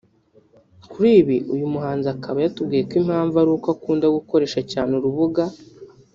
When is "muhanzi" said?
1.73-2.07